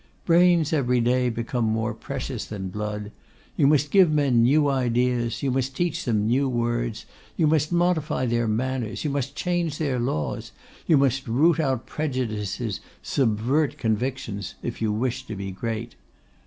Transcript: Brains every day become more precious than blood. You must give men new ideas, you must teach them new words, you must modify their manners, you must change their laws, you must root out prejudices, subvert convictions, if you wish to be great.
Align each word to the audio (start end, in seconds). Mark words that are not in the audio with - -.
Brains 0.25 0.73
every 0.73 0.99
day 0.99 1.29
become 1.29 1.63
more 1.65 1.93
precious 1.93 2.45
than 2.45 2.69
blood. 2.69 3.11
You 3.55 3.67
must 3.67 3.91
give 3.91 4.11
men 4.11 4.41
new 4.41 4.67
ideas, 4.67 5.43
you 5.43 5.51
must 5.51 5.75
teach 5.75 6.05
them 6.05 6.25
new 6.25 6.49
words, 6.49 7.05
you 7.37 7.45
must 7.45 7.71
modify 7.71 8.25
their 8.25 8.47
manners, 8.47 9.03
you 9.03 9.11
must 9.11 9.35
change 9.35 9.77
their 9.77 9.99
laws, 9.99 10.53
you 10.87 10.97
must 10.97 11.27
root 11.27 11.59
out 11.59 11.85
prejudices, 11.85 12.79
subvert 13.03 13.77
convictions, 13.77 14.55
if 14.63 14.81
you 14.81 14.91
wish 14.91 15.23
to 15.27 15.35
be 15.35 15.51
great. 15.51 15.93